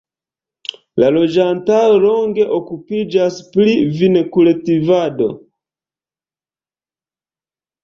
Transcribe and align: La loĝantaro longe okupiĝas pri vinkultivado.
La 1.01 1.09
loĝantaro 1.17 1.99
longe 2.05 2.47
okupiĝas 2.57 3.37
pri 3.59 3.77
vinkultivado. 4.01 5.29